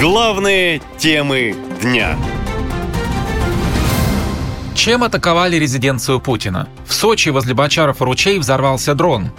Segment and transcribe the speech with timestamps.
[0.00, 2.18] Главные темы дня.
[4.74, 6.68] Чем атаковали резиденцию Путина?
[6.84, 9.30] В Сочи возле Бочаров ручей взорвался дрон.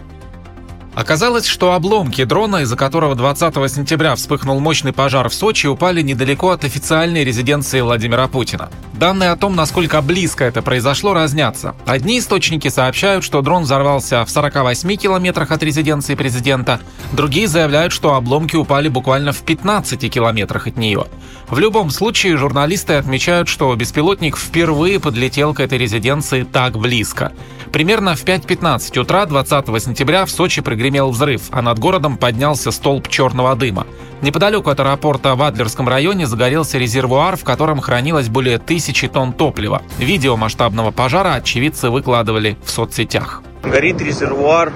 [0.95, 6.51] Оказалось, что обломки дрона, из-за которого 20 сентября вспыхнул мощный пожар в Сочи, упали недалеко
[6.51, 8.69] от официальной резиденции Владимира Путина.
[8.93, 11.75] Данные о том, насколько близко это произошло, разнятся.
[11.85, 16.79] Одни источники сообщают, что дрон взорвался в 48 километрах от резиденции президента,
[17.11, 21.07] другие заявляют, что обломки упали буквально в 15 километрах от нее.
[21.49, 27.33] В любом случае, журналисты отмечают, что беспилотник впервые подлетел к этой резиденции так близко.
[27.73, 33.07] Примерно в 5.15 утра 20 сентября в Сочи прогремел взрыв, а над городом поднялся столб
[33.07, 33.87] черного дыма.
[34.21, 39.81] Неподалеку от аэропорта в Адлерском районе загорелся резервуар, в котором хранилось более тысячи тонн топлива.
[39.97, 43.41] Видео масштабного пожара очевидцы выкладывали в соцсетях.
[43.63, 44.71] Горит резервуар.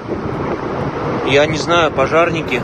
[1.30, 2.64] Я не знаю, пожарники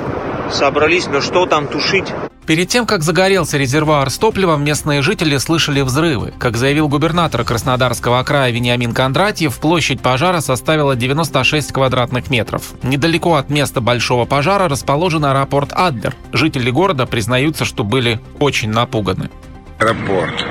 [0.49, 2.11] собрались, но что там тушить?
[2.45, 6.31] Перед тем, как загорелся резервуар с топливом, местные жители слышали взрывы.
[6.37, 12.73] Как заявил губернатор Краснодарского края Вениамин Кондратьев, площадь пожара составила 96 квадратных метров.
[12.83, 16.15] Недалеко от места большого пожара расположен аэропорт Адлер.
[16.33, 19.31] Жители города признаются, что были очень напуганы.
[19.79, 20.45] Аэропорт.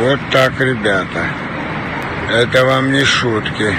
[0.00, 1.26] Вот так, ребята.
[2.30, 3.74] Это вам не шутки.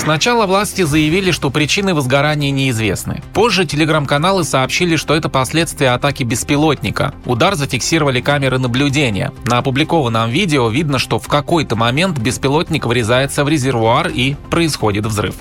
[0.00, 3.22] Сначала власти заявили, что причины возгорания неизвестны.
[3.34, 7.12] Позже телеграм-каналы сообщили, что это последствия атаки беспилотника.
[7.26, 9.30] Удар зафиксировали камеры наблюдения.
[9.44, 15.34] На опубликованном видео видно, что в какой-то момент беспилотник врезается в резервуар и происходит взрыв.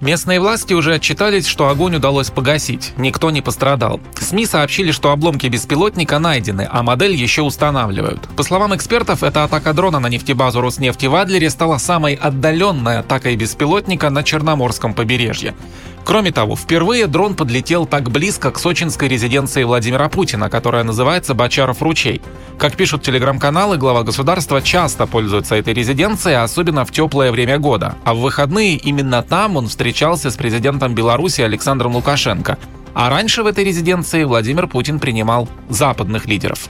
[0.00, 2.92] Местные власти уже отчитались, что огонь удалось погасить.
[2.96, 4.00] Никто не пострадал.
[4.14, 8.28] СМИ сообщили, что обломки беспилотника найдены, а модель еще устанавливают.
[8.36, 13.34] По словам экспертов, эта атака дрона на нефтебазу Роснефти в Адлере стала самой отдаленной атакой
[13.34, 15.54] беспилотника на Черноморском побережье.
[16.04, 21.82] Кроме того, впервые дрон подлетел так близко к сочинской резиденции Владимира Путина, которая называется Бочаров
[21.82, 22.22] ручей.
[22.58, 27.96] Как пишут телеграм-каналы, глава государства часто пользуется этой резиденцией, особенно в теплое время года.
[28.04, 32.58] А в выходные именно там он встречался с президентом Беларуси Александром Лукашенко.
[32.94, 36.68] А раньше в этой резиденции Владимир Путин принимал западных лидеров.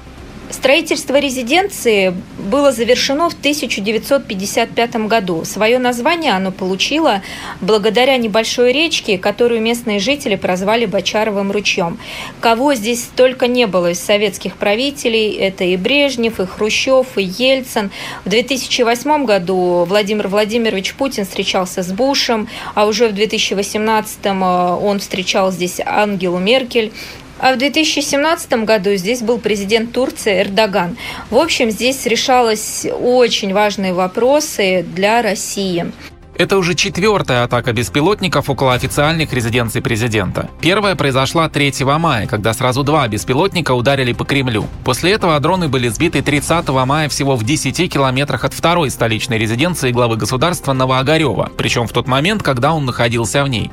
[0.50, 5.44] Строительство резиденции было завершено в 1955 году.
[5.44, 7.22] Свое название оно получило
[7.60, 11.98] благодаря небольшой речке, которую местные жители прозвали Бочаровым ручьем.
[12.40, 17.90] Кого здесь только не было из советских правителей, это и Брежнев, и Хрущев, и Ельцин.
[18.24, 24.98] В 2008 году Владимир Владимирович Путин встречался с Бушем, а уже в 2018 э, он
[24.98, 26.92] встречал здесь Ангелу Меркель.
[27.38, 30.96] А в 2017 году здесь был президент Турции Эрдоган.
[31.30, 35.92] В общем, здесь решалось очень важные вопросы для России.
[36.38, 40.48] Это уже четвертая атака беспилотников около официальных резиденций президента.
[40.60, 44.66] Первая произошла 3 мая, когда сразу два беспилотника ударили по Кремлю.
[44.84, 49.90] После этого дроны были сбиты 30 мая всего в 10 километрах от второй столичной резиденции
[49.90, 53.72] главы государства Новоогарева, причем в тот момент, когда он находился в ней.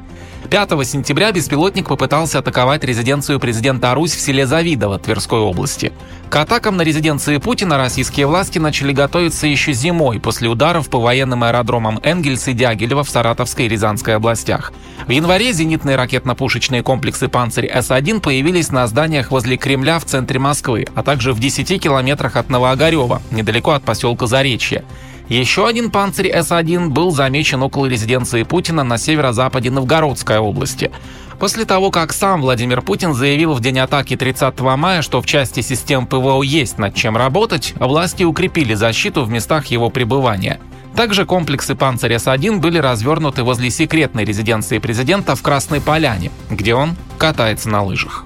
[0.56, 5.92] 5 сентября беспилотник попытался атаковать резиденцию президента Русь в селе Завидово Тверской области.
[6.30, 11.44] К атакам на резиденции Путина российские власти начали готовиться еще зимой после ударов по военным
[11.44, 14.72] аэродромам Энгельс и Дягилева в Саратовской и Рязанской областях.
[15.06, 20.88] В январе зенитные ракетно-пушечные комплексы «Панцирь С-1» появились на зданиях возле Кремля в центре Москвы,
[20.96, 24.86] а также в 10 километрах от Новоогарева, недалеко от поселка Заречье.
[25.30, 30.92] Еще один «Панцирь С-1» был замечен около резиденции Путина на северо-западе Новгородской области.
[31.40, 35.62] После того, как сам Владимир Путин заявил в день атаки 30 мая, что в части
[35.62, 40.60] систем ПВО есть над чем работать, власти укрепили защиту в местах его пребывания.
[40.96, 46.96] Также комплексы «Панцирь С-1» были развернуты возле секретной резиденции президента в Красной Поляне, где он
[47.18, 48.26] катается на лыжах.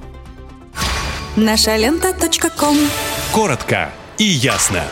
[1.35, 2.13] Наша лента.
[3.31, 4.83] Коротко и ясно.